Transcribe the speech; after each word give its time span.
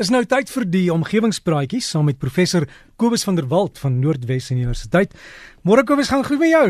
Is 0.00 0.08
nou 0.08 0.22
tyd 0.24 0.48
vir 0.48 0.64
die 0.64 0.86
omgewingspraatjies 0.88 1.90
saam 1.92 2.06
met 2.08 2.16
professor 2.16 2.64
Kobus 2.96 3.20
van 3.26 3.36
der 3.36 3.44
Walt 3.50 3.76
van 3.82 3.98
Noordwes 4.00 4.46
Universiteit. 4.48 5.12
Môre 5.60 5.82
Kobus, 5.84 6.08
gaan 6.08 6.22
goed 6.24 6.40
met 6.40 6.54
jou? 6.54 6.68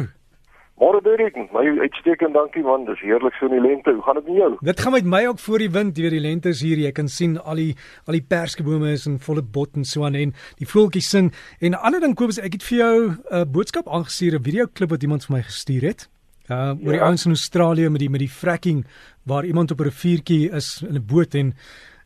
Môre 0.83 0.99
Dirk, 1.04 1.37
my 1.54 1.62
uitstekend 1.85 2.35
dankie 2.35 2.64
man, 2.66 2.88
dis 2.88 2.98
heerlik 3.04 3.37
so 3.38 3.46
in 3.46 3.54
die 3.54 3.61
lente. 3.62 3.95
Hoe 3.95 4.03
gaan 4.03 4.19
dit 4.19 4.32
met 4.32 4.40
jou? 4.40 4.48
Dit 4.66 4.82
gaan 4.82 4.96
met 4.96 5.06
my 5.12 5.21
ook 5.29 5.38
voor 5.45 5.62
die 5.62 5.71
wind, 5.71 5.95
deur 5.95 6.11
die 6.11 6.22
lente 6.24 6.51
is 6.51 6.64
hier. 6.66 6.80
Jy 6.82 6.90
kan 6.96 7.06
sien 7.06 7.37
al 7.38 7.62
die 7.62 7.69
al 8.11 8.19
die 8.19 8.24
perskebome 8.35 8.90
is 8.96 9.06
in 9.06 9.21
volle 9.23 9.45
bot 9.47 9.79
en 9.79 9.87
so 9.87 10.09
aan 10.09 10.19
en 10.19 10.35
die 10.59 10.67
voeltjies 10.67 11.11
sing. 11.15 11.31
En 11.61 11.71
'n 11.71 11.79
ander 11.87 12.03
ding 12.03 12.17
Kobus, 12.19 12.43
ek 12.43 12.59
het 12.59 12.67
vir 12.67 12.79
jou 12.79 12.97
'n 13.11 13.19
uh, 13.31 13.45
boodskap 13.47 13.87
aangestuur, 13.87 14.41
'n 14.41 14.43
video 14.43 14.67
klip 14.67 14.91
wat 14.91 15.07
iemand 15.07 15.25
vir 15.25 15.37
my 15.37 15.43
gestuur 15.43 15.87
het. 15.87 16.09
Uh 16.51 16.75
oor 16.83 16.95
ja. 16.95 16.99
die 16.99 17.07
ouens 17.07 17.27
in 17.27 17.39
Australië 17.39 17.89
met 17.89 18.01
die 18.01 18.11
met 18.11 18.27
die 18.27 18.35
fracking 18.41 18.87
waar 19.23 19.45
iemand 19.45 19.71
op 19.71 19.79
'n 19.79 19.87
riviertjie 19.87 20.51
is 20.51 20.83
in 20.83 20.97
'n 20.97 21.07
boot 21.07 21.35
en 21.35 21.55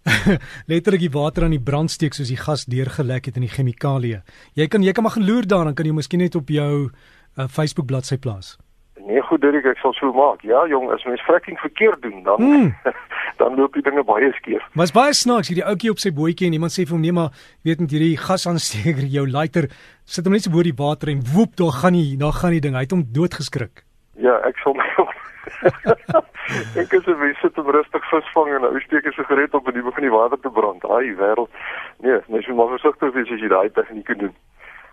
letterlik 0.70 1.06
die 1.06 1.14
water 1.14 1.46
aan 1.46 1.56
die 1.56 1.62
brand 1.62 1.90
steek 1.90 2.14
soos 2.16 2.30
die 2.32 2.40
gas 2.40 2.66
deurgelek 2.70 3.30
het 3.30 3.40
in 3.40 3.46
die 3.46 3.52
chemikalieë. 3.52 4.20
Jy 4.58 4.68
kan 4.68 4.84
jy 4.84 4.92
kan 4.92 5.06
maar 5.06 5.16
geloer 5.16 5.48
daar 5.48 5.64
dan 5.70 5.74
kan 5.78 5.88
jy 5.88 5.96
miskien 5.96 6.22
net 6.24 6.36
op 6.36 6.52
jou 6.52 6.70
uh, 6.90 7.48
Facebook 7.48 7.86
bladsy 7.86 8.18
plaas. 8.18 8.56
Nee, 9.04 9.20
goed 9.26 9.42
Dirk, 9.42 9.66
ek 9.68 9.80
sal 9.82 9.92
so 9.98 10.12
maak. 10.16 10.44
Ja, 10.46 10.62
jong, 10.70 10.86
as 10.94 11.02
mens 11.04 11.20
fracking 11.26 11.58
verkeerd 11.60 12.00
doen, 12.02 12.22
dan 12.24 12.40
hmm. 12.40 12.70
dan 13.40 13.56
loop 13.58 13.74
die 13.76 13.82
dinge 13.84 14.04
baie 14.06 14.30
skeef. 14.38 14.62
Maar 14.72 14.88
is 14.88 14.94
baie 14.94 15.16
snaaks 15.16 15.50
hierdie 15.50 15.66
ouetjie 15.66 15.92
op 15.92 16.00
sy 16.00 16.12
bootjie 16.14 16.48
en 16.48 16.56
iemand 16.56 16.72
sê 16.72 16.86
vir 16.86 16.96
hom 16.96 17.02
nee, 17.04 17.12
maar 17.16 17.34
weet 17.66 17.82
net 17.82 17.92
hierdie 17.92 18.14
gasaansteker 18.20 19.04
jou 19.12 19.26
lighter 19.28 19.68
sit 20.08 20.24
hom 20.24 20.36
net 20.36 20.46
so 20.46 20.54
bo 20.54 20.64
die 20.64 20.76
water 20.78 21.10
en 21.12 21.24
woep, 21.34 21.56
daar 21.60 21.74
gaan 21.82 21.98
hy, 21.98 22.14
daar 22.20 22.36
gaan 22.38 22.56
die 22.56 22.62
ding. 22.64 22.78
Hy 22.78 22.86
het 22.86 22.96
hom 22.96 23.04
doodgeskrik. 23.16 23.84
Ja, 24.20 24.38
ek 24.48 24.62
sal 24.62 24.78
my 24.78 24.88
ek 26.82 26.92
is 26.92 27.06
'n 27.06 27.18
mens 27.18 27.38
sit 27.40 27.58
om 27.58 27.70
rustig 27.70 28.08
visvang 28.08 28.48
en 28.54 28.60
nou 28.60 28.80
steek 28.80 29.06
'n 29.06 29.12
sigaret 29.12 29.54
op 29.54 29.66
en 29.66 29.74
die 29.74 29.82
begin 29.82 30.08
die 30.08 30.16
water 30.16 30.40
te 30.40 30.50
brand. 30.50 30.82
Haai 30.82 31.14
wêreld. 31.16 31.50
Nee, 31.98 32.18
mens 32.26 32.46
moet 32.46 32.56
maar 32.56 32.76
versigtig 32.78 33.12
wees 33.12 33.30
as 33.30 33.40
jy 33.40 33.48
daai 33.48 33.70
tegniek 33.70 34.18
doen. 34.18 34.34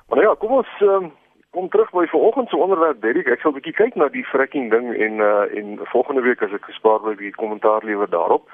Maar 0.07 0.17
nou 0.17 0.29
ja, 0.29 0.35
kom 0.39 0.51
ons 0.51 0.71
um, 0.81 1.11
kom 1.51 1.69
terug 1.69 1.91
by 1.91 2.05
vanoggend 2.05 2.49
se 2.49 2.57
onderwerp 2.57 3.01
Derek. 3.01 3.27
Ek 3.27 3.39
sal 3.39 3.51
'n 3.51 3.59
bietjie 3.59 3.73
kyk 3.73 3.95
na 3.95 4.07
die 4.07 4.25
fracking 4.25 4.71
ding 4.71 4.93
en 4.95 5.19
uh 5.19 5.57
en 5.57 5.79
volgende 5.83 6.21
week 6.21 6.41
as 6.41 6.53
ek 6.53 6.65
gespaar 6.65 6.99
by 6.99 7.15
die 7.15 7.35
kommentaar 7.35 7.83
lewer 7.83 8.09
daarop. 8.09 8.49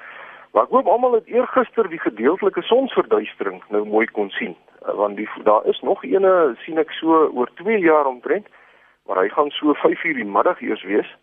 Maar 0.52 0.62
ek 0.62 0.70
hoop 0.70 0.86
almal 0.86 1.12
het 1.12 1.26
eergister 1.26 1.88
die 1.88 2.00
gedeeltelike 2.00 2.62
sonsverduistering 2.62 3.62
nou 3.68 3.84
mooi 3.86 4.06
kon 4.06 4.30
sien. 4.30 4.56
Uh, 4.82 4.94
want 4.94 5.16
die 5.16 5.28
daar 5.44 5.66
is 5.66 5.80
nog 5.80 6.04
eene 6.04 6.56
sien 6.64 6.78
ek 6.78 6.90
so 6.90 7.30
oor 7.34 7.50
2 7.54 7.78
jaar 7.78 8.06
omtrent, 8.06 8.46
maar 9.06 9.16
hy 9.22 9.28
gaan 9.28 9.50
so 9.50 9.74
5:00 9.74 10.14
die 10.14 10.24
middag 10.24 10.60
eers 10.60 10.82
wees. 10.82 11.16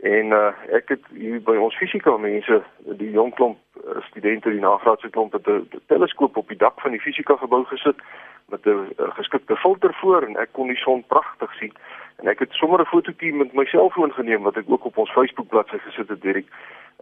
En 0.00 0.26
uh, 0.32 0.52
ek 0.72 0.88
het 0.88 1.02
hier 1.12 1.42
by 1.44 1.58
ons 1.60 1.76
fisika 1.76 2.14
mense, 2.16 2.62
die 2.96 3.10
jong 3.12 3.34
klomp 3.36 3.58
uh, 3.76 3.98
studente, 4.06 4.48
die 4.48 4.62
nagraadse 4.62 5.10
klomp 5.12 5.32
het 5.36 5.48
'n 5.48 5.68
teleskoop 5.92 6.36
op 6.36 6.48
die 6.48 6.56
dak 6.56 6.80
van 6.80 6.90
die 6.96 7.00
fisika 7.00 7.36
gebou 7.36 7.64
gesit 7.64 8.00
met 8.48 8.64
'n 8.64 8.70
uh, 8.70 9.10
geskikte 9.18 9.56
filter 9.56 9.94
voor 10.00 10.22
en 10.22 10.36
ek 10.36 10.52
kon 10.52 10.66
die 10.66 10.80
son 10.80 11.04
pragtig 11.06 11.54
sien. 11.54 11.72
En 12.16 12.28
ek 12.28 12.38
het 12.38 12.52
sommer 12.52 12.80
'n 12.80 12.92
fotootjie 12.92 13.34
met 13.34 13.52
my 13.52 13.64
selfoon 13.64 14.12
geneem 14.12 14.42
wat 14.42 14.56
ek 14.56 14.70
ook 14.70 14.84
op 14.84 14.96
ons 14.96 15.12
Facebook 15.12 15.48
bladsy 15.48 15.78
gesit 15.78 16.08
het, 16.08 16.22
Dirk. 16.22 16.46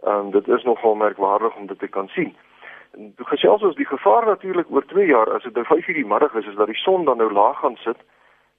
Ehm 0.03 0.15
um, 0.15 0.31
dit 0.31 0.47
is 0.47 0.63
nogal 0.63 0.95
merkwaardig 0.95 1.55
om 1.55 1.67
dit 1.67 1.79
te 1.79 1.87
kan 1.87 2.07
sien. 2.07 2.35
En 2.91 3.13
gesels 3.17 3.61
ons 3.61 3.75
die 3.75 3.85
gevaar 3.85 4.25
natuurlik 4.25 4.71
oor 4.71 4.85
2 4.85 5.05
jaar 5.05 5.33
as 5.33 5.43
dit 5.43 5.53
nou 5.53 5.65
5:00 5.65 5.93
die 5.93 6.05
middag 6.05 6.33
is, 6.33 6.45
is 6.45 6.55
dat 6.55 6.67
die 6.67 6.83
son 6.83 7.05
dan 7.05 7.17
nou 7.17 7.31
laag 7.31 7.59
gaan 7.59 7.75
sit 7.75 7.97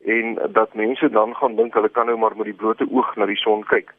en 0.05 0.39
dat 0.53 0.75
mense 0.75 1.11
dan 1.11 1.37
gaan 1.37 1.57
dink 1.57 1.75
hulle 1.75 1.89
kan 1.89 2.07
nou 2.07 2.19
maar 2.19 2.37
met 2.37 2.45
die 2.45 2.61
blote 2.63 2.87
oog 2.91 3.17
na 3.17 3.27
die 3.27 3.37
son 3.37 3.65
kyk. 3.65 3.95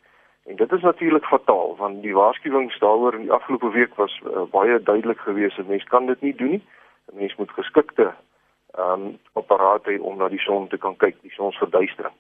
En 0.45 0.56
dit 0.56 0.72
is 0.72 0.81
natuurlik 0.81 1.25
fataal 1.25 1.75
want 1.75 2.02
die 2.02 2.14
waarskuwings 2.14 2.80
daaroor 2.80 3.14
in 3.14 3.22
die 3.22 3.31
afgelope 3.31 3.70
week 3.72 3.95
was 3.95 4.22
uh, 4.25 4.42
baie 4.52 4.84
duidelik 4.84 5.20
geweest. 5.20 5.58
'n 5.58 5.67
Mens 5.67 5.84
kan 5.84 6.06
dit 6.06 6.22
nie 6.22 6.36
doen 6.36 6.50
nie. 6.50 6.64
'n 7.11 7.17
Mens 7.17 7.36
moet 7.36 7.52
geskikte 7.52 8.14
ehm 8.72 9.02
um, 9.02 9.17
apparate 9.34 9.92
hê 9.92 10.00
om 10.00 10.17
na 10.17 10.28
die 10.30 10.39
son 10.39 10.67
te 10.67 10.78
kan 10.78 10.95
kyk, 10.97 11.22
die 11.22 11.31
sonsverduistering. 11.31 12.14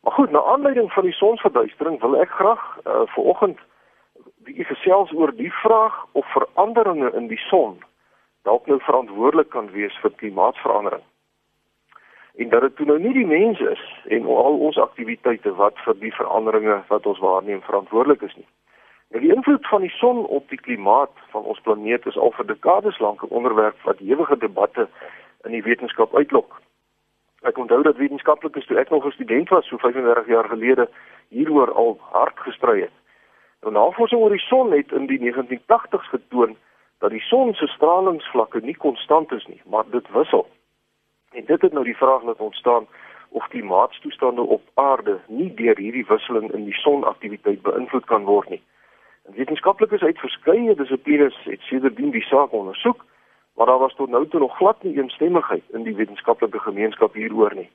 Maar 0.00 0.12
goed, 0.12 0.30
na 0.30 0.42
aanleiding 0.42 0.92
van 0.92 1.02
die 1.02 1.12
sonsverduistering 1.12 2.00
wil 2.00 2.20
ek 2.20 2.30
graag 2.30 2.78
uh, 2.86 3.02
vir 3.14 3.24
oggend 3.24 3.58
bietjie 4.46 4.64
gesels 4.64 5.12
oor 5.12 5.32
die 5.36 5.52
vraag 5.52 6.06
of 6.12 6.26
veranderinge 6.32 7.12
in 7.14 7.26
die 7.28 7.40
son 7.50 7.78
dalk 8.48 8.66
nou 8.66 8.78
verantwoordelik 8.80 9.50
kan 9.50 9.70
wees 9.74 9.96
vir 10.02 10.14
klimaatsverandering 10.20 11.02
en 12.38 12.48
dat 12.48 12.60
dit 12.60 12.76
toe 12.76 12.86
nou 12.86 12.98
nie 13.02 13.12
die 13.12 13.26
mens 13.26 13.60
is 13.60 13.82
en 14.14 14.26
al 14.26 14.58
ons 14.68 14.78
aktiwiteite 14.78 15.54
wat 15.58 15.78
vir 15.84 15.96
die 15.98 16.14
veranderinge 16.14 16.76
wat 16.88 17.06
ons 17.06 17.18
waarneem 17.18 17.62
verantwoordelik 17.66 18.22
is 18.22 18.36
nie. 18.36 18.46
Nou 19.10 19.22
die 19.24 19.32
invloed 19.34 19.66
van 19.66 19.82
die 19.82 19.94
son 19.96 20.22
op 20.26 20.46
die 20.52 20.60
klimaat 20.60 21.10
van 21.32 21.42
ons 21.42 21.60
planeet 21.66 22.06
is 22.06 22.16
al 22.16 22.30
vir 22.36 22.46
dekades 22.46 22.98
lank 22.98 23.22
'n 23.22 23.34
onderwerp 23.40 23.82
wat 23.88 24.00
ewige 24.00 24.36
debatte 24.38 24.88
in 25.44 25.50
die 25.50 25.62
wetenskap 25.62 26.14
uitlok. 26.14 26.60
Ek 27.42 27.58
onthou 27.58 27.82
dat 27.82 27.96
wetenskaplikes 27.96 28.66
toe 28.66 28.78
ek 28.78 28.90
nog 28.90 29.06
'n 29.06 29.10
student 29.10 29.48
was, 29.48 29.66
so 29.66 29.76
35 29.76 30.26
jaar 30.26 30.48
gelede, 30.48 30.88
hieroor 31.28 31.72
al 31.72 31.98
hard 32.00 32.38
gestry 32.38 32.80
het. 32.80 32.96
Nou 33.62 33.72
navorsing 33.72 34.20
oor 34.20 34.30
die 34.30 34.46
son 34.46 34.72
het 34.72 34.92
in 34.92 35.06
die 35.06 35.18
1980s 35.18 36.08
getoon 36.08 36.56
dat 36.98 37.10
die 37.10 37.20
son 37.20 37.54
se 37.54 37.66
stralingsvlakke 37.66 38.60
nie 38.60 38.76
konstant 38.76 39.32
is 39.32 39.46
nie, 39.46 39.60
maar 39.64 39.84
dit 39.90 40.10
wissel. 40.10 40.46
En 41.32 41.44
dit 41.44 41.60
het 41.60 41.72
nou 41.72 41.84
die 41.84 41.96
vraag 41.96 42.22
laat 42.22 42.38
ontstaan 42.38 42.86
of 43.28 43.48
klimaatstoestande 43.48 44.40
op 44.40 44.62
aarde 44.74 45.18
nie 45.26 45.54
deur 45.54 45.76
hierdie 45.76 46.06
wisseling 46.08 46.52
in 46.52 46.64
die 46.64 46.74
sonaktiwiteit 46.74 47.62
beïnvloed 47.62 48.04
kan 48.04 48.24
word 48.24 48.48
nie. 48.48 48.62
En 49.26 49.34
wetenskaplikes 49.34 50.02
uit 50.02 50.18
verskeie 50.18 50.74
dissiplines 50.74 51.36
het 51.44 51.60
sedertdien 51.60 52.10
die 52.10 52.24
saak 52.24 52.52
ondersoek, 52.52 53.04
maar 53.54 53.66
daar 53.66 53.78
was 53.78 53.94
tot 53.94 54.08
nou 54.08 54.28
toe 54.28 54.40
nog 54.40 54.56
glad 54.56 54.82
nie 54.82 54.96
eensstemmigheid 54.96 55.64
in 55.72 55.82
die 55.82 55.94
wetenskaplike 55.94 56.58
gemeenskap 56.58 57.14
hieroor 57.14 57.54
nie. 57.54 57.70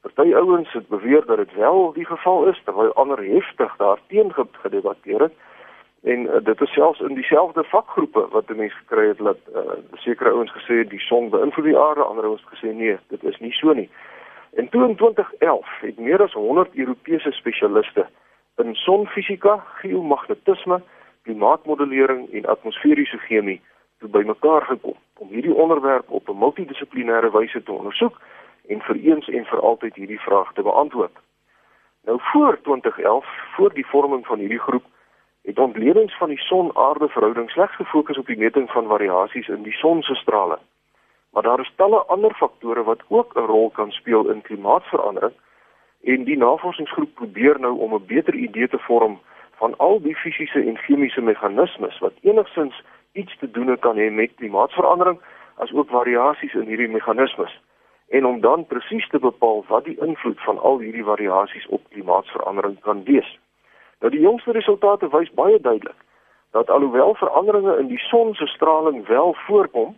Party 0.00 0.34
ouens 0.34 0.72
het 0.72 0.88
beweer 0.88 1.26
dat 1.26 1.36
dit 1.36 1.54
wel 1.54 1.92
die 1.92 2.04
geval 2.04 2.46
is, 2.46 2.60
terwyl 2.64 2.92
ander 2.92 3.24
heftig 3.24 3.76
daarteenoor 3.76 4.46
gedebatteer 4.52 5.20
het. 5.20 5.34
En 6.02 6.20
uh, 6.20 6.44
dit 6.44 6.60
is 6.60 6.72
selfs 6.72 7.00
in 7.00 7.14
dieselfde 7.14 7.64
vakgroepe 7.64 8.26
wat 8.30 8.48
mense 8.48 8.76
gekry 8.76 9.08
het 9.08 9.18
dat 9.18 9.38
uh, 9.54 9.60
sekere 9.94 10.30
ouens 10.30 10.52
gesê 10.52 10.78
het 10.82 10.90
die 10.90 11.00
son 11.00 11.30
beïnvloed 11.30 11.64
die 11.64 11.78
aarde, 11.78 12.02
ander 12.02 12.24
ouens 12.24 12.44
gesê 12.52 12.74
nee, 12.74 12.96
dit 13.08 13.24
is 13.24 13.38
nie 13.38 13.52
so 13.52 13.72
nie. 13.72 13.90
En 14.54 14.68
toe 14.68 14.88
in 14.88 14.96
2011 14.96 15.80
het 15.80 15.98
meer 15.98 16.22
as 16.22 16.32
100 16.32 16.74
Europese 16.74 17.32
spesialiste 17.32 18.06
in 18.56 18.74
sonfisika, 18.74 19.64
geomagnetisme, 19.82 20.80
klimaatmodellering 21.22 22.32
en 22.32 22.46
atmosferiese 22.46 23.18
chemie 23.18 23.60
toe 23.98 24.08
bymekaar 24.08 24.62
gekom 24.62 24.96
om 25.18 25.28
hierdie 25.28 25.54
onderwerp 25.54 26.10
op 26.10 26.28
'n 26.28 26.38
multidissiplinêre 26.38 27.30
wyse 27.30 27.62
te 27.62 27.72
ondersoek 27.72 28.20
en 28.68 28.80
vir 28.80 28.96
eens 28.96 29.28
en 29.28 29.44
vir 29.44 29.60
altyd 29.60 29.94
hierdie 29.94 30.20
vraag 30.20 30.52
te 30.52 30.62
beantwoord. 30.62 31.16
Nou 32.04 32.18
voor 32.20 32.58
2011, 32.62 33.26
voor 33.56 33.72
die 33.74 33.86
vorming 33.86 34.26
van 34.26 34.38
hierdie 34.38 34.64
groep 34.66 34.84
het 35.48 35.58
ontledings 35.58 36.16
van 36.18 36.28
die 36.28 36.38
son-aarde 36.38 37.08
verhouding 37.08 37.50
slegs 37.50 37.76
gefokus 37.76 38.18
op 38.18 38.26
die 38.26 38.36
meting 38.36 38.70
van 38.70 38.86
variasies 38.86 39.48
in 39.48 39.62
die 39.62 39.72
son 39.72 40.02
se 40.02 40.14
strale. 40.14 40.58
Maar 41.32 41.42
daar 41.42 41.60
is 41.60 41.72
talle 41.76 42.02
ander 42.14 42.34
faktore 42.34 42.82
wat 42.82 43.02
ook 43.08 43.36
'n 43.36 43.48
rol 43.52 43.70
kan 43.70 43.90
speel 43.90 44.28
in 44.30 44.42
klimaatsverandering 44.42 45.32
en 46.02 46.24
die 46.24 46.36
navorsingsgroep 46.36 47.14
probeer 47.14 47.60
nou 47.60 47.78
om 47.78 47.94
'n 47.94 48.06
beter 48.06 48.34
idee 48.34 48.68
te 48.68 48.78
vorm 48.78 49.20
van 49.60 49.74
al 49.76 50.00
die 50.02 50.16
fisiese 50.16 50.60
en 50.64 50.76
chemiese 50.76 51.20
meganismes 51.20 51.98
wat 51.98 52.12
enigstens 52.20 52.82
iets 53.12 53.38
te 53.38 53.50
doen 53.50 53.78
kan 53.78 53.96
hê 53.96 54.10
met 54.10 54.34
klimaatsverandering 54.34 55.20
as 55.56 55.72
ook 55.72 55.88
variasies 55.88 56.54
in 56.54 56.66
hierdie 56.66 56.88
meganismes 56.88 57.60
en 58.08 58.26
om 58.26 58.40
dan 58.40 58.66
presies 58.66 59.08
te 59.08 59.18
bepaal 59.18 59.64
wat 59.68 59.84
die 59.84 60.00
invloed 60.00 60.40
van 60.40 60.58
al 60.58 60.78
hierdie 60.78 61.04
variasies 61.04 61.66
op 61.66 61.82
klimaatsverandering 61.88 62.80
kan 62.80 63.04
wees. 63.04 63.38
Nou 63.98 64.12
die 64.12 64.20
jongste 64.20 64.52
resultate 64.52 65.08
wys 65.14 65.30
baie 65.34 65.60
duidelik 65.60 65.96
dat 66.50 66.70
alhoewel 66.70 67.14
veranderinge 67.14 67.78
in 67.78 67.86
die 67.86 67.98
son 67.98 68.34
se 68.34 68.46
straling 68.46 69.06
wel 69.06 69.34
voorkom, 69.34 69.96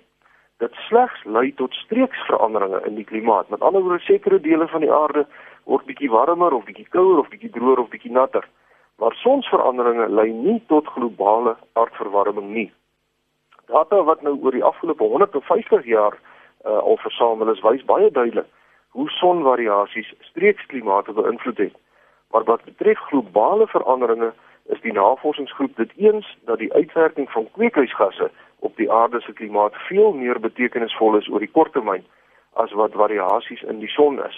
dit 0.59 0.72
slegs 0.75 1.25
lei 1.25 1.54
tot 1.54 1.75
streeksveranderinge 1.75 2.80
in 2.86 2.95
die 2.95 3.04
klimaat. 3.04 3.48
Met 3.48 3.60
ander 3.60 3.83
woorde, 3.83 4.03
sekere 4.04 4.41
dele 4.41 4.66
van 4.69 4.80
die 4.80 4.92
aarde 4.92 5.27
word 5.65 5.86
bietjie 5.86 6.10
warmer 6.10 6.53
of 6.53 6.65
bietjie 6.65 6.89
kouer 6.89 7.19
of 7.19 7.28
bietjie 7.28 7.53
droër 7.54 7.78
of 7.78 7.89
bietjie 7.89 8.13
natter. 8.13 8.48
Maar 8.98 9.15
sonsveranderinge 9.22 10.09
lei 10.09 10.33
nie 10.33 10.59
tot 10.66 10.86
globale 10.86 11.57
aardverwarming 11.72 12.51
nie. 12.51 12.72
Data 13.71 14.03
wat 14.03 14.22
nou 14.22 14.34
oor 14.42 14.53
die 14.53 14.65
afgelope 14.65 15.04
150 15.04 15.86
jaar 15.86 16.19
uh, 16.19 16.78
al 16.78 16.98
versamel 17.01 17.53
is, 17.54 17.63
wys 17.63 17.84
baie 17.84 18.10
duidelik 18.10 18.48
hoe 18.91 19.09
sonvariasies 19.09 20.10
streeksklimate 20.33 21.13
beïnvloed 21.15 21.59
het. 21.59 21.77
Maar 22.30 22.44
wat 22.44 22.65
betref 22.65 22.98
globale 22.98 23.66
veranderinge 23.66 24.32
is 24.66 24.80
die 24.80 24.92
navorsingsgroep 24.92 25.77
dit 25.77 25.92
eens 25.97 26.38
dat 26.44 26.59
die 26.59 26.72
uitwerking 26.72 27.30
van 27.30 27.48
kweekhuisgasse 27.53 28.30
op 28.59 28.77
die 28.77 28.92
aarde 28.92 29.21
se 29.21 29.32
klimaat 29.32 29.74
veel 29.74 30.12
meer 30.12 30.41
betekenisvol 30.41 31.16
is 31.16 31.28
oor 31.28 31.38
die 31.38 31.50
korttermyn 31.50 32.04
as 32.53 32.72
wat 32.72 32.92
variasies 32.92 33.62
in 33.62 33.78
die 33.78 33.88
son 33.88 34.24
is. 34.24 34.36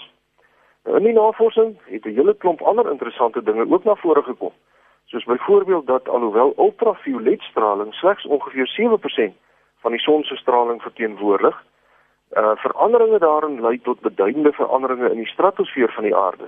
Nou 0.83 0.97
in 0.97 1.03
die 1.03 1.13
navorsing 1.13 1.77
het 1.85 2.05
'n 2.05 2.15
hele 2.15 2.33
klomp 2.33 2.61
ander 2.61 2.91
interessante 2.91 3.43
dinge 3.43 3.71
ook 3.71 3.83
na 3.83 3.95
vore 3.95 4.23
gekom. 4.23 4.53
Soos 5.05 5.23
byvoorbeeld 5.23 5.87
dat 5.87 6.09
alhoewel 6.09 6.53
ultravioletstraling 6.57 7.93
slegs 7.93 8.25
ongeveer 8.25 8.67
7% 8.67 9.33
van 9.81 9.91
die 9.91 9.99
son 9.99 10.23
se 10.23 10.35
straling 10.35 10.81
verteenwoordig. 10.81 11.63
Uh 12.31 12.51
veranderinge 12.55 13.19
daarin 13.19 13.61
lei 13.61 13.81
tot 13.81 13.99
beduidende 13.99 14.51
veranderinge 14.51 15.09
in 15.09 15.17
die 15.17 15.27
stratosfeer 15.27 15.91
van 15.91 16.03
die 16.03 16.15
aarde. 16.15 16.47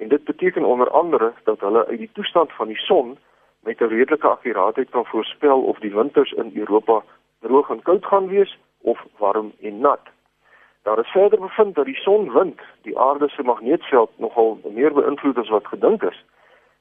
En 0.00 0.08
dit 0.08 0.24
beteken 0.24 0.64
onder 0.64 0.90
andere 0.90 1.32
dat 1.44 1.60
hulle 1.60 1.86
uit 1.86 1.98
die 1.98 2.10
toestand 2.12 2.52
van 2.52 2.66
die 2.66 2.76
son 2.76 3.18
met 3.62 3.80
'n 3.80 3.84
redelike 3.84 4.28
akkuraatheid 4.28 4.90
kan 4.90 5.04
voorspel 5.06 5.62
of 5.62 5.78
die 5.78 5.94
winters 5.94 6.32
in 6.32 6.50
Europa 6.54 7.02
droog 7.40 7.70
en 7.70 7.82
koud 7.82 8.04
gaan 8.04 8.28
wees 8.28 8.58
of 8.80 9.04
warm 9.18 9.52
en 9.60 9.78
nat. 9.78 10.00
Daar 10.82 10.98
is 10.98 11.10
verder 11.10 11.40
bevind 11.40 11.74
dat 11.74 11.84
die 11.84 11.94
sonwind 11.96 12.60
die 12.82 12.98
aarde 12.98 13.28
se 13.28 13.42
magneetveld 13.42 14.10
nogal 14.16 14.60
meer 14.64 14.92
beïnvloed 14.92 15.38
as 15.38 15.48
wat 15.48 15.66
gedink 15.66 16.02
is. 16.02 16.24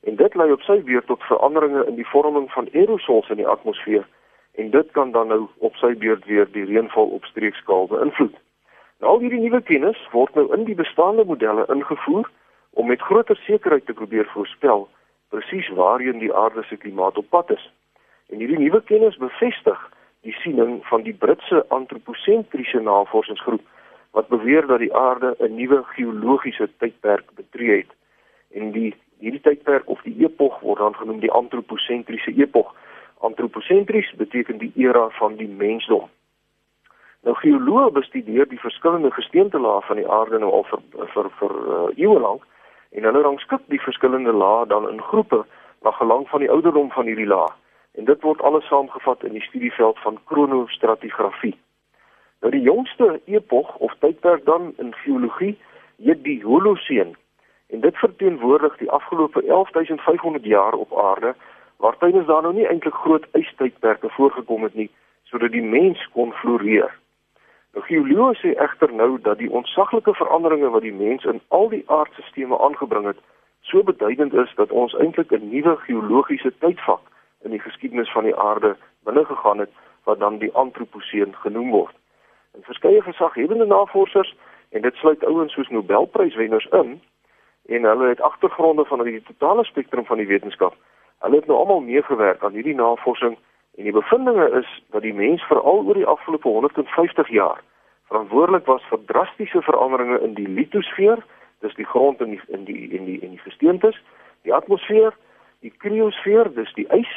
En 0.03 0.15
dit 0.15 0.35
lei 0.35 0.51
op 0.51 0.61
sy 0.61 0.83
beurt 0.83 1.05
tot 1.05 1.23
veranderinge 1.23 1.85
in 1.85 1.95
die 1.95 2.07
vorming 2.07 2.51
van 2.51 2.69
aerosols 2.73 3.29
in 3.29 3.35
die 3.35 3.47
atmosfeer 3.47 4.07
en 4.55 4.69
dit 4.69 4.91
kan 4.91 5.11
dan 5.11 5.27
nou 5.27 5.47
op 5.57 5.75
sy 5.75 5.97
beurt 5.97 6.25
weer 6.25 6.47
die 6.51 6.65
reënval 6.65 7.07
op 7.07 7.25
streekskaal 7.25 7.87
beïnvloed. 7.87 8.35
Nou 8.99 9.11
al 9.11 9.19
hierdie 9.19 9.39
nuwe 9.39 9.61
kennis 9.61 10.07
word 10.11 10.33
nou 10.35 10.53
in 10.55 10.63
die 10.63 10.75
bestaande 10.75 11.25
modelle 11.25 11.65
ingevoer 11.67 12.29
om 12.79 12.87
met 12.87 13.01
groter 13.01 13.35
sekerheid 13.35 13.85
te 13.85 13.93
probeer 13.93 14.27
voorspel 14.33 14.87
presies 15.29 15.67
waarheen 15.69 16.19
die 16.23 16.33
aarde 16.33 16.63
se 16.63 16.77
klimaat 16.77 17.17
op 17.17 17.29
pad 17.29 17.49
is. 17.51 17.65
En 18.29 18.39
hierdie 18.39 18.59
nuwe 18.59 18.79
kennis 18.83 19.17
bevestig 19.19 19.81
die 20.27 20.35
siening 20.43 20.77
van 20.87 21.03
die 21.03 21.13
Britse 21.13 21.65
antroposentriese 21.75 22.79
navorsingsgroep 22.79 23.65
wat 24.15 24.31
beweer 24.31 24.67
dat 24.67 24.79
die 24.79 24.93
aarde 24.95 25.35
'n 25.39 25.55
nuwe 25.55 25.83
geologiese 25.83 26.69
tydperk 26.77 27.33
betree 27.35 27.77
het. 27.77 27.91
En 28.51 28.71
die 28.71 28.93
hierdie 29.19 29.41
tydperk 29.41 29.89
of 29.89 30.01
die 30.01 30.15
epog 30.23 30.59
word 30.59 30.79
dan 30.79 30.95
genoem 30.95 31.19
die 31.19 31.31
antroposentriese 31.31 32.33
epog. 32.35 32.75
Antroposentries 33.17 34.13
beteken 34.15 34.57
die 34.57 34.71
era 34.75 35.09
van 35.09 35.35
die 35.35 35.47
mensdom. 35.47 36.07
Nou 37.21 37.35
geoloë 37.35 37.91
bestudeer 37.91 38.47
die 38.47 38.59
verskillende 38.59 39.11
gesteentelae 39.11 39.81
van 39.81 39.95
die 39.95 40.09
aarde 40.09 40.39
nou 40.39 40.51
al 40.51 40.63
vir 40.63 40.81
vir 41.13 41.29
vir 41.39 41.53
uh, 41.67 41.89
eeue 41.95 42.19
lank 42.19 42.47
en 42.91 43.03
hulle 43.03 43.21
rangskik 43.21 43.61
die 43.67 43.81
verskillende 43.81 44.33
lae 44.33 44.65
dan 44.67 44.89
in 44.89 45.01
groepe 45.01 45.45
na 45.81 45.91
gelang 45.91 46.27
van 46.29 46.39
die 46.39 46.51
ouderdom 46.51 46.91
van 46.91 47.05
hierdie 47.05 47.27
lae. 47.27 47.49
En 47.91 48.05
dit 48.05 48.21
word 48.21 48.41
alles 48.41 48.67
saamgevat 48.67 49.23
in 49.23 49.33
die 49.33 49.41
studieveld 49.41 49.99
van 49.99 50.19
kronostratigrafie. 50.23 51.57
Nou 52.39 52.51
die 52.51 52.61
jongste 52.61 53.21
epog 53.25 53.75
of 53.75 53.95
tydperk 53.99 54.45
dan 54.45 54.73
in 54.77 54.93
geologie 55.03 55.57
heet 55.97 56.23
die 56.23 56.43
Holoseen. 56.43 57.15
En 57.69 57.79
dit 57.79 57.97
verteenwoordig 57.97 58.77
die 58.77 58.91
afgelope 58.91 59.43
11500 59.45 60.45
jaar 60.45 60.73
op 60.73 60.97
aarde 60.97 61.35
waar 61.77 61.97
tydens 61.97 62.27
daar 62.27 62.41
nou 62.41 62.53
nie 62.53 62.67
eintlik 62.67 62.93
groot 62.93 63.25
ystydperke 63.31 64.09
voorgekom 64.09 64.63
het 64.63 64.73
nie 64.73 64.89
sodat 65.23 65.51
die 65.51 65.63
mens 65.63 66.07
kon 66.13 66.31
floreer. 66.33 66.95
Nou 67.73 67.83
geoloë 67.85 68.33
sê 68.39 68.55
egter 68.57 68.93
nou 68.93 69.19
dat 69.21 69.37
die 69.37 69.51
ontsaglike 69.51 70.13
veranderinge 70.17 70.69
wat 70.73 70.81
die 70.81 70.93
mens 70.93 71.25
in 71.29 71.41
al 71.47 71.69
die 71.69 71.83
aardstelsels 71.85 72.61
aangebring 72.65 73.05
het, 73.05 73.19
so 73.61 73.83
beduidend 73.83 74.33
is 74.33 74.53
dat 74.55 74.71
ons 74.71 74.95
eintlik 74.97 75.31
'n 75.31 75.49
nuwe 75.49 75.75
geologiese 75.85 76.51
tydvak 76.57 77.01
in 77.43 77.51
die 77.51 77.59
geskiedenis 77.59 78.11
van 78.11 78.23
die 78.23 78.35
aarde 78.35 78.75
binne 79.03 79.25
gegaan 79.25 79.59
het 79.59 79.69
wat 80.03 80.19
dan 80.19 80.37
die 80.37 80.53
antroposeen 80.53 81.35
genoem 81.35 81.69
word. 81.69 81.95
En 82.55 82.63
verskeie 82.63 83.01
gesaghebende 83.01 83.65
navorsers 83.65 84.35
en 84.69 84.81
dit 84.81 84.95
sluit 84.95 85.25
ouens 85.25 85.53
soos 85.53 85.69
Nobelpryswenners 85.69 86.65
in 86.65 87.01
en 87.65 87.83
hulle 87.83 88.07
het 88.07 88.21
agtergronde 88.21 88.85
van 88.85 89.03
die 89.03 89.23
totale 89.23 89.63
spektrum 89.63 90.05
van 90.05 90.17
die 90.17 90.27
wetenskap. 90.27 90.75
Hulle 91.19 91.35
het 91.35 91.45
nou 91.45 91.59
almal 91.59 91.81
meegewerk 91.81 92.43
aan 92.43 92.51
hierdie 92.57 92.75
navorsing 92.75 93.37
En 93.77 93.83
die 93.83 93.93
bevindinge 93.93 94.49
is 94.59 94.83
dat 94.89 95.01
die 95.01 95.13
mens 95.13 95.43
veral 95.43 95.85
oor 95.85 95.93
die 95.93 96.05
afgelope 96.05 96.47
150 96.47 97.29
jaar 97.29 97.61
verantwoordelik 98.09 98.65
was 98.65 98.83
vir 98.89 98.99
drastiese 99.05 99.61
veranderinge 99.61 100.19
in 100.25 100.33
die 100.33 100.47
litosfeer, 100.47 101.21
dis 101.61 101.75
die 101.77 101.85
grond 101.85 102.21
in 102.25 102.29
die 102.35 102.41
in 102.47 102.63
die 102.65 102.89
in 102.97 103.05
die 103.05 103.19
in 103.21 103.35
die 103.35 103.43
gesteentes, 103.43 103.97
die 104.47 104.53
atmosfeer, 104.53 105.13
die 105.61 105.73
kriosfeer, 105.83 106.49
dis 106.55 106.71
die 106.73 106.87
ys, 106.95 107.11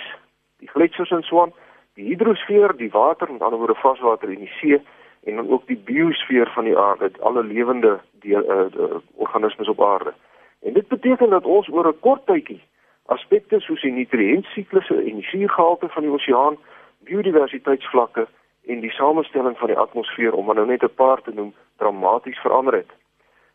die 0.60 0.68
gletsjers 0.68 1.14
en 1.16 1.24
so 1.28 1.40
aan, 1.42 1.54
die 1.96 2.10
hidrosfeer, 2.10 2.76
die 2.76 2.90
water, 2.92 3.30
met 3.32 3.42
ander 3.42 3.62
woorde 3.62 3.78
vaswater 3.80 4.30
in 4.32 4.44
die 4.44 4.52
see 4.58 4.80
en 5.22 5.38
dan 5.38 5.48
ook 5.54 5.66
die 5.66 5.78
biosfeer 5.78 6.50
van 6.54 6.66
die 6.66 6.76
aarde, 6.78 7.12
alle 7.22 7.44
lewende 7.46 8.00
die 8.24 8.34
uh, 8.34 8.66
uh, 8.66 8.98
organismes 9.22 9.68
op 9.70 9.82
aarde. 9.82 10.12
En 10.66 10.74
dit 10.74 10.88
beteken 10.88 11.30
dat 11.30 11.44
ons 11.44 11.68
oor 11.70 11.88
'n 11.88 12.00
kort 12.00 12.26
tydjie 12.26 12.60
aspekte 13.06 13.60
soos 13.60 13.80
die 13.80 13.92
nutriëntsiklusse 13.92 14.94
en 14.94 15.20
die 15.20 15.28
suurgehalte 15.30 15.88
van 15.88 16.02
die 16.02 16.12
oseaan, 16.12 16.58
biodiversiteitsvlakke 17.08 18.26
en 18.66 18.80
die 18.80 18.90
samestelling 18.90 19.58
van 19.58 19.72
die 19.72 19.78
atmosfeer 19.78 20.34
om 20.34 20.54
nou 20.54 20.66
net 20.66 20.82
'n 20.82 20.94
paar 20.94 21.22
te 21.22 21.32
noem, 21.34 21.54
dramaties 21.76 22.38
verander 22.38 22.74
het. 22.74 22.90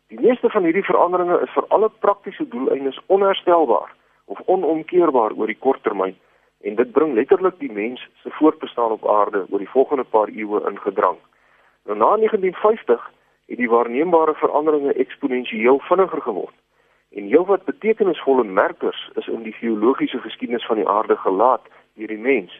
Die 0.08 0.20
meeste 0.20 0.50
van 0.50 0.64
hierdie 0.64 0.84
veranderinge 0.84 1.40
is 1.40 1.50
vir 1.52 1.64
alle 1.68 1.88
praktiese 1.88 2.48
doeleindes 2.48 3.00
onherstelbaar 3.06 3.94
of 4.24 4.40
onomkeerbaar 4.44 5.32
oor 5.32 5.46
die 5.46 5.58
kort 5.58 5.82
termyn 5.82 6.16
en 6.60 6.74
dit 6.74 6.92
bring 6.92 7.14
letterlik 7.14 7.58
die 7.58 7.72
mens 7.72 8.08
se 8.22 8.30
voortbestaan 8.30 8.90
op 8.90 9.08
aarde 9.08 9.46
oor 9.50 9.58
die 9.58 9.74
volgende 9.74 10.04
paar 10.04 10.28
eeue 10.28 10.62
in 10.70 10.78
gedrang. 10.78 11.18
Nou 11.84 11.96
na 11.98 12.16
1950 12.16 13.10
het 13.46 13.58
die 13.58 13.70
waarneembare 13.70 14.34
veranderinge 14.34 14.92
eksponensieel 14.92 15.78
vinniger 15.80 16.22
geword. 16.22 16.54
En 17.10 17.24
heelwat 17.24 17.64
betekenisvolle 17.64 18.44
merkers 18.44 19.10
is 19.14 19.27
in 19.38 19.44
die 19.44 19.58
geologiese 19.60 20.18
geskiedenis 20.18 20.66
van 20.66 20.76
die 20.76 20.88
aarde 20.88 21.16
gelaat 21.16 21.64
deur 21.94 22.06
die 22.06 22.18
mens. 22.18 22.54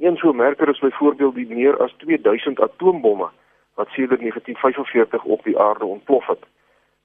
Een 0.00 0.16
so 0.16 0.32
merker 0.32 0.68
is 0.68 0.78
byvoorbeeld 0.78 1.34
die 1.34 1.48
meer 1.48 1.76
as 1.82 1.94
2000 1.96 2.60
atoombomme 2.60 3.28
wat 3.74 3.88
sedert 3.88 4.20
1945 4.20 5.24
op 5.24 5.44
die 5.44 5.58
aarde 5.58 5.84
ontplof 5.84 6.26
het. 6.26 6.44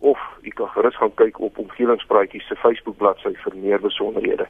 of 0.00 0.18
jy 0.42 0.50
kan 0.54 0.68
gerus 0.68 0.96
gaan 0.96 1.14
kyk 1.14 1.40
op 1.40 1.58
omgewingspraatjies 1.58 2.46
se 2.46 2.56
Facebook 2.56 2.96
bladsy 2.96 3.34
vir 3.44 3.56
meer 3.56 3.80
besonderhede. 3.80 4.46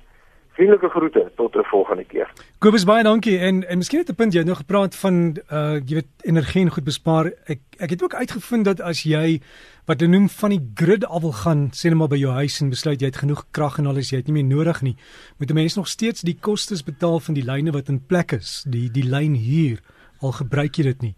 Vriendelike 0.59 0.89
groete 0.89 1.33
tot 1.37 1.55
'n 1.55 1.65
volgende 1.65 2.05
keer. 2.05 2.33
Kobus 2.59 2.85
baie 2.85 3.03
dankie 3.03 3.39
en 3.39 3.69
en 3.69 3.79
miskien 3.79 4.01
het 4.01 4.11
'n 4.11 4.15
punt 4.15 4.33
jy 4.33 4.43
nou 4.43 4.57
gepraat 4.57 4.97
van 4.97 5.37
uh 5.53 5.79
jy 5.87 5.95
weet 5.95 6.11
energie 6.21 6.63
en 6.63 6.71
goed 6.71 6.85
bespaar. 6.85 7.33
Ek 7.47 7.61
ek 7.79 7.91
het 7.91 8.03
ook 8.03 8.15
uitgevind 8.15 8.65
dat 8.65 8.81
as 8.81 9.03
jy 9.03 9.41
wat 9.87 10.01
hulle 10.01 10.13
noem 10.13 10.29
van 10.29 10.51
die 10.51 10.71
grid 10.75 11.05
af 11.05 11.21
wil 11.23 11.33
gaan, 11.33 11.71
sê 11.71 11.85
net 11.89 11.95
maar 11.95 12.09
by 12.09 12.17
jou 12.17 12.33
huis 12.33 12.61
en 12.61 12.71
besluit 12.71 13.01
jy 13.01 13.07
het 13.07 13.17
genoeg 13.17 13.45
krag 13.51 13.79
en 13.79 13.87
alles 13.87 14.11
jy 14.11 14.17
het 14.17 14.27
nie 14.27 14.43
meer 14.43 14.57
nodig 14.57 14.83
nie, 14.83 14.97
moet 15.39 15.51
'n 15.51 15.55
mens 15.55 15.77
nog 15.77 15.89
steeds 15.89 16.21
die 16.21 16.39
kostes 16.41 16.83
betaal 16.83 17.21
van 17.21 17.35
die 17.35 17.45
lyne 17.45 17.71
wat 17.71 17.89
in 17.89 18.07
plek 18.07 18.33
is, 18.33 18.65
die 18.69 18.91
die 18.91 19.09
lyn 19.09 19.35
hier 19.35 19.79
al 20.21 20.33
gebruik 20.33 20.75
jy 20.77 20.83
dit 20.83 21.03
nie. 21.03 21.15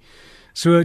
So 0.53 0.85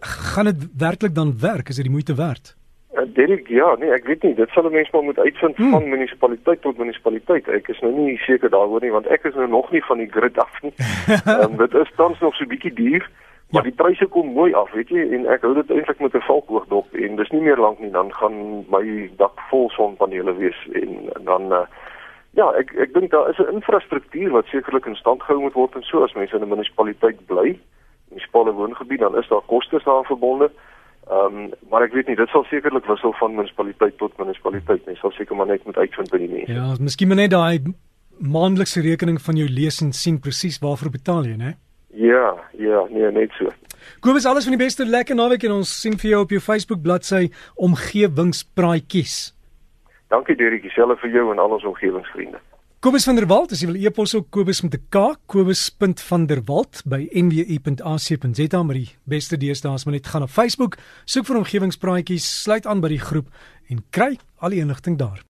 gaan 0.00 0.44
dit 0.44 0.68
werklik 0.78 1.14
dan 1.14 1.38
werk? 1.38 1.68
Is 1.68 1.76
dit 1.76 1.84
die 1.84 1.92
moeite 1.92 2.14
werd? 2.14 2.56
Derek, 3.04 3.48
ja, 3.48 3.74
nee, 3.78 3.90
ek 3.90 4.06
weet 4.06 4.22
nie, 4.22 4.34
dit 4.34 4.48
sal 4.50 4.64
'n 4.64 4.72
mens 4.72 4.90
maar 4.90 5.02
moet 5.02 5.18
uitvind 5.18 5.56
hmm. 5.56 5.70
van 5.70 5.88
munisipaliteit 5.88 6.60
tot 6.60 6.78
munisipaliteit. 6.78 7.48
Ek 7.48 7.68
is 7.68 7.80
nou 7.80 7.92
nie 7.92 8.16
seker 8.18 8.50
daaroor 8.50 8.80
nie 8.80 8.90
want 8.90 9.06
ek 9.06 9.24
is 9.24 9.34
nou 9.34 9.48
nog 9.48 9.70
nie 9.70 9.84
van 9.84 9.98
die 9.98 10.10
grid 10.10 10.38
af 10.38 10.62
nie. 10.62 10.72
Um, 11.26 11.56
dit 11.64 11.74
is 11.74 11.92
tans 11.96 12.20
nog 12.20 12.34
so 12.34 12.46
bietjie 12.46 12.72
duur. 12.72 13.10
Maar 13.50 13.62
ja. 13.62 13.70
die 13.70 13.78
pryse 13.78 14.06
kom 14.06 14.32
mooi 14.32 14.52
af, 14.54 14.72
weet 14.72 14.88
jy, 14.88 15.04
en 15.14 15.26
ek 15.30 15.44
hou 15.46 15.52
dit 15.54 15.70
eintlik 15.70 16.00
met 16.00 16.14
'n 16.14 16.26
valkoog 16.26 16.66
dop 16.66 16.94
en 16.94 17.16
dis 17.16 17.30
nie 17.30 17.40
meer 17.40 17.56
lank 17.56 17.78
nie 17.78 17.90
dan 17.90 18.12
gaan 18.14 18.64
my 18.68 19.10
dak 19.16 19.38
vol 19.50 19.70
sonpanele 19.70 20.34
wees 20.34 20.58
en, 20.72 20.98
en 21.14 21.24
dan 21.24 21.52
uh, 21.52 21.66
ja, 22.34 22.50
ek 22.58 22.74
ek 22.74 22.92
dink 22.94 23.10
daar 23.10 23.30
is 23.30 23.38
'n 23.38 23.54
infrastruktuur 23.54 24.30
wat 24.30 24.46
sekerlik 24.50 24.86
in 24.86 24.98
stand 24.98 25.22
gehou 25.22 25.40
moet 25.40 25.54
word 25.54 25.74
en 25.74 25.82
so 25.82 26.02
as 26.02 26.14
mense 26.14 26.36
in 26.36 26.42
'n 26.42 26.48
munisipaliteit 26.48 27.26
bly, 27.26 27.58
munisipale 28.08 28.52
woongebied, 28.52 29.00
dan 29.00 29.16
is 29.16 29.28
daar 29.28 29.46
kostes 29.46 29.84
daaraan 29.84 30.10
verbonde. 30.10 30.50
Ehm 31.06 31.36
um, 31.38 31.50
maar 31.70 31.84
ek 31.86 31.92
weet 31.94 32.08
nie, 32.10 32.16
dit 32.18 32.32
sal 32.34 32.42
sekerlik 32.50 32.86
wissel 32.90 33.12
van 33.20 33.34
munisipaliteit 33.34 33.94
tot 33.98 34.16
munisipaliteit, 34.18 34.86
mens 34.86 34.98
sal 34.98 35.12
seker 35.14 35.36
maar 35.38 35.46
net 35.46 35.64
moet 35.64 35.76
uitvind 35.78 36.10
by 36.10 36.18
die 36.18 36.32
mense. 36.32 36.52
Ja, 36.52 36.72
miskien 36.80 37.08
maar 37.08 37.20
net 37.20 37.30
daai 37.30 37.62
maandelikse 38.18 38.82
rekening 38.82 39.20
van 39.22 39.38
jou 39.38 39.46
lees 39.48 39.78
en 39.84 39.92
sien 39.92 40.18
presies 40.20 40.58
waarvoor 40.58 40.90
betaal 40.90 41.28
jy, 41.28 41.36
né? 41.38 41.52
Ja, 41.94 42.34
ja, 42.58 42.82
nee, 42.90 43.10
net 43.12 43.30
so. 43.38 43.52
Kobus, 44.00 44.26
alles 44.26 44.48
van 44.48 44.56
die 44.56 44.64
beste 44.64 44.84
lekker 44.84 45.16
naweek 45.16 45.46
en 45.46 45.60
ons 45.60 45.70
sien 45.80 45.94
vir 46.00 46.10
jou 46.10 46.20
op 46.24 46.34
jou 46.34 46.42
Facebook 46.42 46.82
bladsy 46.82 47.28
omgewingspraatjies. 47.54 49.16
Dankie 50.10 50.36
Derek, 50.38 50.66
dieselfde 50.66 50.98
vir 51.04 51.14
jou 51.14 51.30
en 51.32 51.38
al 51.42 51.54
ons 51.56 51.64
omgewingsvriende. 51.70 52.42
Kobus 52.86 53.02
van 53.02 53.16
der 53.18 53.26
Walt, 53.26 53.50
as 53.50 53.58
jy 53.58 53.66
wil 53.66 53.80
e-pos 53.82 54.12
op 54.14 54.28
Kobus 54.30 54.60
met 54.62 54.76
'n 54.76 54.84
K, 54.94 55.16
kobus.vanderwalt 55.26 56.84
by 56.86 57.08
nwu.ac.za, 57.10 58.62
maar 58.62 58.78
die 58.78 58.94
beste 59.02 59.36
deesdae 59.36 59.74
is 59.74 59.84
maar 59.84 59.94
net 59.98 60.06
gaan 60.06 60.22
op 60.22 60.30
Facebook, 60.30 60.78
soek 61.04 61.26
vir 61.26 61.36
omgewingspraatjies, 61.36 62.42
sluit 62.42 62.66
aan 62.66 62.80
by 62.80 62.88
die 62.94 63.02
groep 63.02 63.26
en 63.70 63.82
kry 63.90 64.18
al 64.38 64.50
die 64.50 64.60
inligting 64.62 64.98
daar. 64.98 65.24